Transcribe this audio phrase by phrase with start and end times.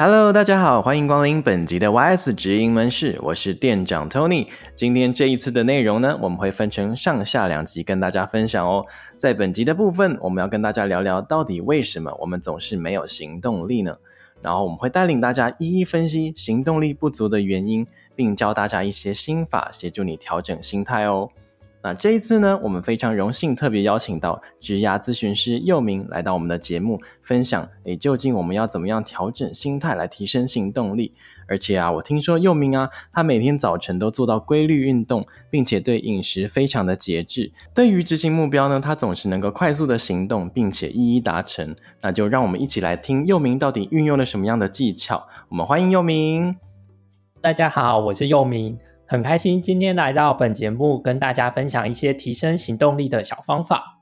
[0.00, 4.46] ！Hello，大家好，欢迎光临本集的 YS 直营门市，我是店长 Tony。
[4.76, 8.86] 今天这一次的内容呢，我们会分成上下两集跟大家分享哦。
[9.16, 13.96] 在本集的部分，我们要跟大家聊聊到底为什么我们总是没有行动力呢？
[14.40, 17.84] 然后我们会带领大家一一分析行动力不足的原因，
[18.14, 21.28] 并教大家一些心法，协助你调整心态哦。
[21.80, 31.14] 那这一次呢，我们非常荣幸特别邀请到职涯咨询师佑明来到我们的节目，分享诶，究竟我们要怎么样调整心态来提升行动力？
[31.46, 37.52] 而且啊，我听说佑明啊，他每天早晨都做到规律运动，并且对饮食非常的节制。
[37.72, 41.76] 对于执行目标呢，他总是能够快速的行动，并且一一达成。
[42.02, 45.26] 那就让我们一起来听佑明到底运用了什么样的技巧。
[45.48, 46.56] 我们欢迎佑明。
[47.40, 48.76] 大家好，我是佑明。
[49.10, 53.98] 很开心今天来到本节目，跟大家分享一些提升行动力的小方法。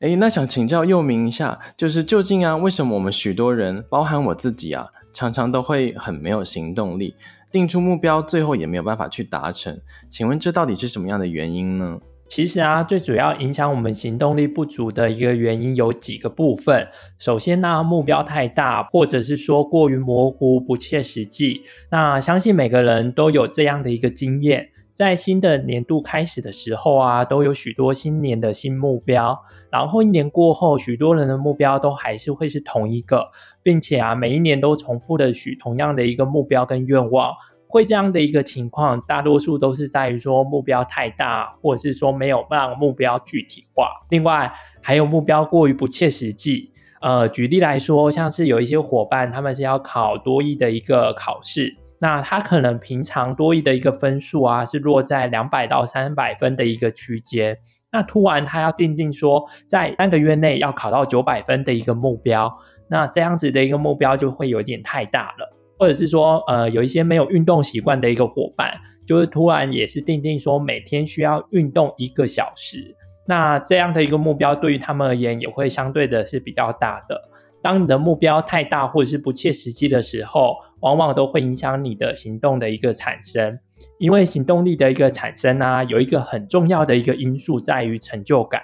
[0.00, 7.14] 诶，那想请教佑明一下，就是究竟啊，为什么我们许多人，包含我自己啊，常常都会很没有行动力，
[7.52, 9.78] 定出目标，最后也没有办法去达成？
[10.08, 11.98] 请问这到底是什么样的原因呢？
[12.28, 16.86] 其实啊，最主要影响我们行动力不足的一个原因有几个部分。
[17.18, 21.62] 首先呢，目标太大，或者是说过于模糊、不切实际。
[21.90, 29.36] 那相信每个人都有这样的一个经验，在新的年度开始的时候啊，都有许多新年的新目标。
[29.72, 33.30] 然后一年过后，许多人的目标都还是会是同一个，
[33.62, 37.32] 并且啊，每一年都重复的许同样的一个目标跟愿望。
[37.68, 43.90] 会这样的一个情况，大多数都是在于说目标太大，或者是说没有让目标具体化。
[44.08, 44.50] 另外，
[44.82, 46.72] 还有目标过于不切实际。
[47.00, 57.56] 呃，举例来说，像是有一些伙伴，他们是要考多艺的一个考试，那他可能平常多艺的一个分数啊，是落在两百到三百分的一个区间，
[57.92, 62.52] 那突然他要定定说，在三个月内要考到九百分的一个目标，
[62.88, 65.57] 那这样子的一个目标就会有点太大了。
[65.78, 68.74] 或者是说，呃，有一些没有运动习惯的一个伙伴，
[69.06, 72.94] 就是突然也是定定说每天需要运动一个小时，
[73.26, 77.20] 那这样的一个目标对于他们而言也会相对的是比较大的。
[77.62, 83.58] 当你的目标太大或者是不切实际的时候，往往都会影响你的行动的一个产生。
[83.98, 88.60] 因为行动力的一个产生啊，有一个很重要的一个因素在于成就感。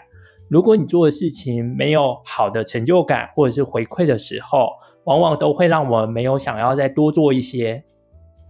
[0.54, 4.68] 如果你做的事情没有好的成就感或者是回馈的时候，
[5.02, 7.82] 往往都会让我们没有想要再多做一些。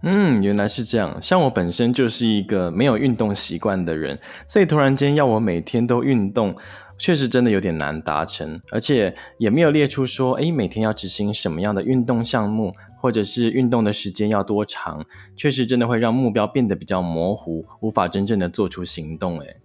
[0.03, 1.19] 嗯，原来是这样。
[1.19, 6.55] 像我本身就是一个没有运动习惯的人，所以突然间要我每天都运动，
[6.95, 8.61] 确实真的有点难达成。
[8.71, 15.03] 而且也没有列出说，诶，每天要执行什么样的运动项目，或者是运动的时间要多长，
[15.35, 19.39] 确实真的会让目标变得比较模糊，无法真正的做出行动。
[19.39, 19.57] 诶。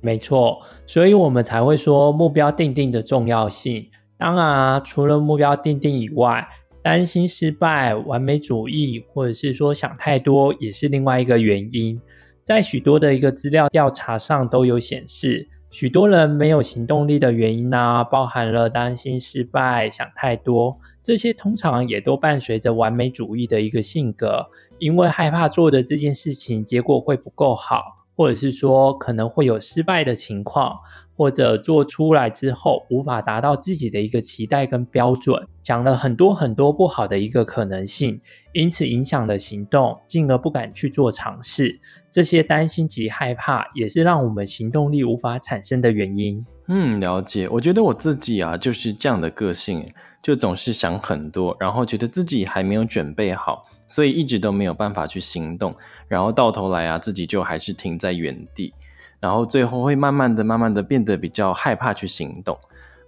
[0.00, 3.88] 没错，所以我们才会说目标定定的重要性。
[4.16, 6.48] 当然啊，除了目标定定以外，
[6.82, 12.00] 担心失败、完美主义，或者是说想太多，也是另外一个原因。
[12.42, 24.46] 在许多的一个资料调查上都有显示，许多人没有行动力的原因呢，包含了担心失败、想太多，这些通常也都伴随着完美主义的一个性格，
[24.78, 27.97] 因为害怕做的这件事情结果会不够好。
[28.18, 30.76] 或者是说可能会有失败的情况，
[31.16, 38.20] 或者做出来之后无法达到自己的一个期待跟标准，讲了很多很多不好的一个可能性，
[38.52, 41.78] 因此影响了行动，进而不敢去做尝试。
[42.10, 46.44] 这些担心及害怕也是让我们行动力无法产生的原因。
[46.68, 47.48] 嗯，了解。
[47.48, 49.92] 我觉得我自己啊就是这样的个性，
[50.22, 53.64] 就总是想很多，然后觉得自己还没有准备好。
[53.90, 55.74] 所以一直都没有办法去行动，
[56.08, 58.74] 然后到头来啊，自己就还是停在原地，
[59.18, 62.58] 然后最后会慢慢的、慢慢的变得比较害怕去行动。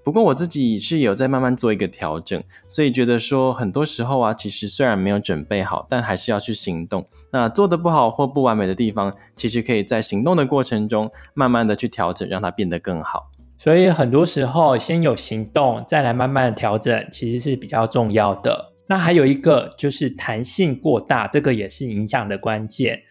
[0.03, 7.07] 不过我自己是有在慢慢做一个调整，所以觉得说很多时候啊，其实虽然没有准备好，但还是要去行动。
[7.31, 13.31] 那做得不好或不完美的地方，其实可以在行动的过程中慢慢的去调整，让它变得更好。
[13.63, 18.73] 所以很多时候先有行动，再来慢慢的调整，其实是比较重要的。
[18.87, 23.03] 那还有一个就是弹性过大，这个也是影响的关键。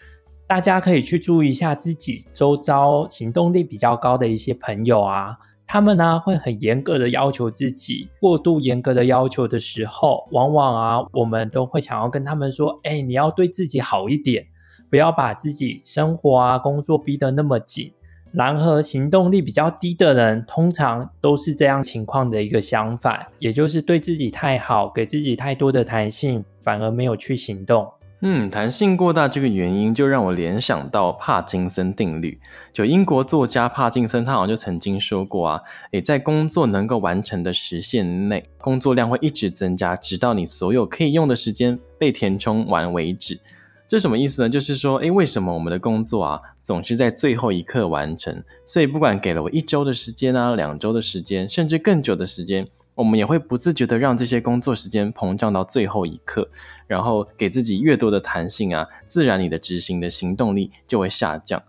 [0.48, 5.38] 大家可以去注意一下自己周遭行动力比较高的一些朋友啊，
[5.68, 14.48] 他们呢会很严格的要求自己，过度严格的要求的时候，往往啊我们都会想要跟他们说，哎，你要对自己好一点。
[14.90, 17.94] 不要把自己生活啊、工作逼得那么紧。
[18.32, 27.92] 然而，行动力比较低的人，通常都是这样情况的一个相反，也就是对自己太好，给自己太多的弹性，反而没有去行动。
[28.22, 32.38] 嗯，弹性过大这个原因，就让我联想到帕金森定律。
[32.74, 35.62] 就英国作家帕金森，他好像就曾经说过啊，
[35.92, 43.40] 诶，在工作能够完成的时限内，工作量会一直增加，直到你所有可以用的时间被填充完为止。
[43.90, 44.50] 这什么意思呢？
[44.50, 48.44] 就是说，诶，为什么我们的工作啊，总是在最后一刻完成？
[48.64, 52.68] 所以，不管给了我一周的时间啊，两周的时间，甚至更久的时间。
[52.94, 56.48] 我们也会不自觉地让这些工作时间膨胀到最后一刻，
[56.86, 61.60] 然后给自己越多的弹性啊，自然你的执行的行动力就会下降。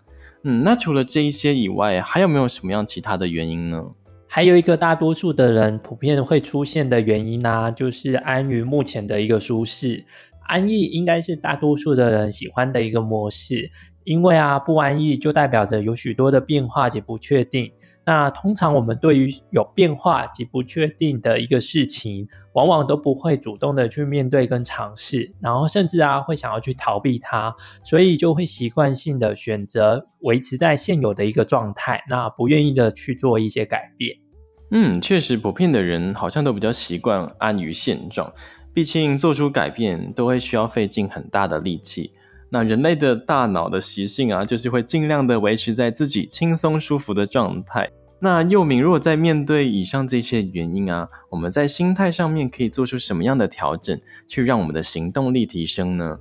[0.43, 3.83] 嗯，那除了这一些以外，还有没有什么样其他的原因呢？
[4.33, 10.05] 还有一个大多数的人普遍会出现的原因呢、就是安于目前的一个舒适，
[10.51, 13.71] 安逸应该是大多数的人喜欢的一个模式，
[14.03, 17.71] 因为啊，不安逸就代表着有许多的变化及不确定。
[18.05, 27.55] 那通常我们对于有变化及不确定的一个事情，往往都不会主动的去面对跟尝试，然后甚至啊会想要去逃避它，
[27.85, 34.17] 所以就会习惯性的选择维持在现有的一个状态，那不愿意的去做一些改变。
[34.73, 38.33] 嗯，确实，普遍的人好像都比较习惯安于现状，
[38.73, 42.13] 毕竟做出改变都会需要费尽很大的力气。
[42.51, 47.89] 那人类的大脑的习性啊，就是会尽量的维持在自己轻松舒服的状态。
[48.21, 56.19] 那又明，如果在面对以上这些原因啊，我们在心态上面可以做出什么样的调整，去让我们的行动力提升呢？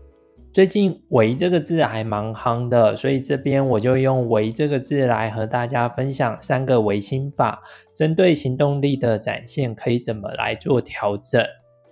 [0.52, 7.62] 最近“微”这个字还蛮夯的，所以这边我就用“微”这个字来和大家分享三个微心法，
[7.94, 11.44] 针对行动力的展现可以怎么来做调整。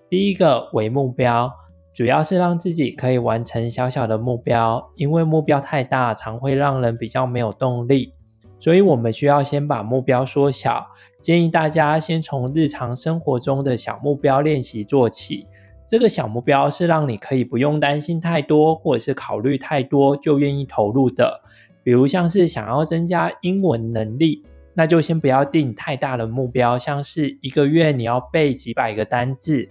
[0.09, 1.51] 第一个为目标。
[1.93, 8.13] 主要是让自己可以完成小小的目标，因为目标太大，常会让人比较没有动力。
[8.59, 10.85] 所以我们需要先把目标缩小。
[11.19, 15.47] 建议大家先从日常生活中的小目标练习做起。
[15.87, 21.41] 这个小目标是让你可以不用担心太多，或者是考虑太多就愿意投入的。
[21.81, 24.43] 比如像是想要增加英文能力，
[24.77, 29.67] 那就先不要定太大的目标，像是一个月你要背几百个单字。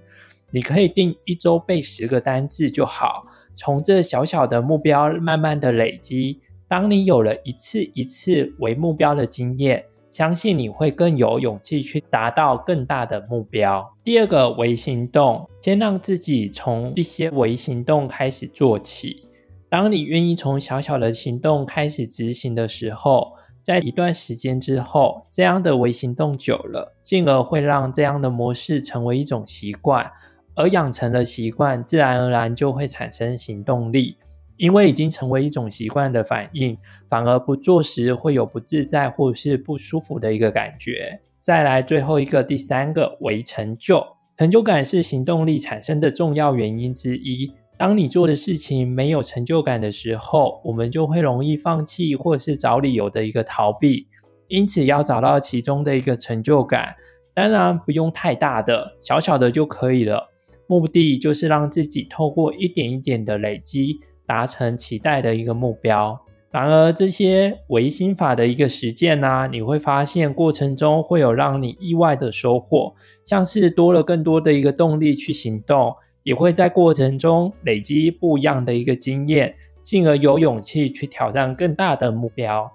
[0.50, 3.24] 你可以定一周背十个单字就好，
[3.54, 6.40] 从这小小的目标慢慢的累积。
[6.66, 13.88] 当你有了一次一次为目标的经验，相信你会更有勇气去达到更大的目标。
[14.02, 19.28] 第二个微行动，先让自己从一些微行动开始做起。
[19.68, 23.32] 当你愿意从小小的行动开始执行的时候，
[23.66, 30.08] 在一段时间之后，这样的微行动久了，进而会让这样的模式成为一种习惯。
[30.54, 34.18] 而养成了习惯，自然而然就会产生行动力，
[34.56, 36.78] 因为已经成为一种习惯的反应，
[37.08, 41.20] 反而不做时会有不自在或是不舒服的一个感觉。
[41.40, 47.52] 再来最后一个，第三个微成就，成就感是行动力产生的重要原因之一。
[47.78, 54.06] 当你做的事情没有成就感的时候，我们就会容易放弃或是找理由的一个逃避。
[54.48, 56.94] 因此，要找到其中的一个成就感，
[57.34, 60.30] 当然不用太大的，小小的就可以了。
[60.68, 66.18] 目的就是让自己透过一点一点的累积，达成期待的一个目标。
[66.50, 75.92] 然而，这些唯心法的一个实践呢、你会发现过程中会有让你意外的收获，像是多了更多的一个动力去行动，
[76.26, 82.68] 也会在过程中累积不一样的一个经验，进而有勇气去挑战更大的目标。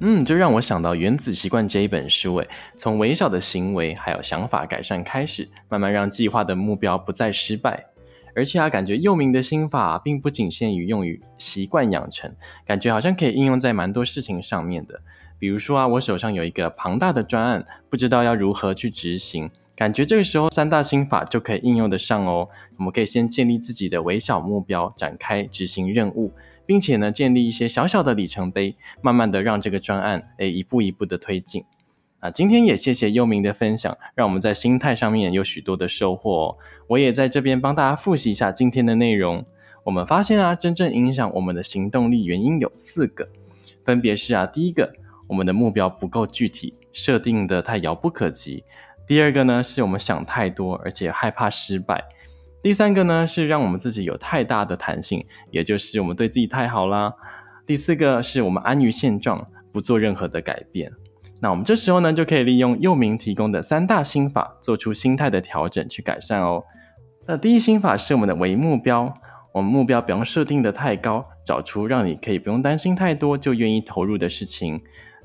[0.00, 7.84] 嗯，这让我想到《原子习惯》这一本书，诶，从微小的行为还有想法改善开始，慢慢让计划的目标不再失败。
[8.34, 12.34] 而且啊，感觉又明的心法并不仅限于用于习惯养成，
[12.66, 14.98] 感觉好像可以应用在蛮多事情上面的。
[15.38, 22.48] 比如说啊，我手上有一个庞大的专案，不知道要如何去执行，感觉这个时候三大心法就可以应用得上哦。
[22.78, 26.32] 我们可以先建立自己的微小目标，展开执行任务。
[26.68, 31.62] 并且呢，建立一些小小的里程碑，慢慢的让这个专案诶一步一步的推进。
[32.18, 36.56] 啊，今天也谢谢幽明的分享，让我们在心态上面有许多的收获哦。
[36.88, 39.46] 我也在这边帮大家复习一下今天的内容。
[39.84, 43.28] 我们发现啊，真正影响我们的行动力原因有四个，
[43.84, 44.92] 分别是啊，第一个，
[45.28, 48.64] 我们的目标不够具体，设定的太遥不可及；
[49.06, 52.04] 第二个呢，是我们想太多，而且害怕失败。
[52.62, 57.12] 第三个呢，是让我们自己有太大的弹性，也就是我们对自己太好啦。
[57.64, 60.90] 第四个是我们安于现状，不做任何的改变。
[61.40, 66.64] 那我们这时候呢，就可以利用佑明提供的三大心法，做出心态的调整去改善哦。
[67.26, 69.12] 那第一心法是我们的微目标，
[69.52, 74.80] 我们目标不用设定的太高，找出让你可以不用担心太多就愿意投入的事情。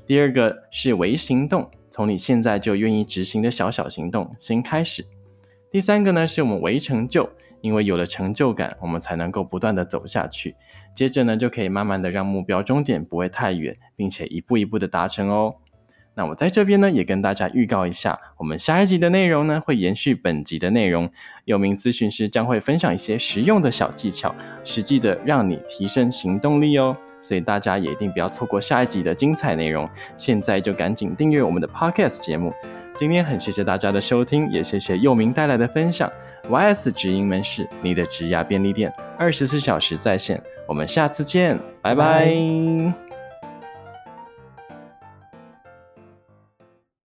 [0.06, 5.04] 第二个是微行动，从你现在就愿意执行的小小行动先开始。
[5.70, 7.28] 第三个呢，是我们为成就，
[7.60, 10.56] 因为有了成就感，我们才能够不断的走下去。
[10.94, 15.56] 接着呢，就可以慢慢的让目标终点不会太远，并且一步一步的达成哦。
[16.14, 21.10] 那我在这边呢，也跟大家预告一下，我们下一集的内容呢，会延续本集的内容。
[21.46, 26.96] 有名咨询师将会分享一些实用的小技巧，实际的让你提升行动力哦。
[27.20, 29.88] 所以大家也一定不要错过下一集的精彩内容。
[30.16, 32.52] 现在就赶紧订阅我们的 Podcast 节目。
[32.94, 36.10] 今天很谢谢大家的收听，也谢谢佑铭带来的分享。
[36.50, 40.42] YS 职营门市，你的职涯便利店，二十四小时在线。
[40.68, 43.21] 我们下次见，拜拜。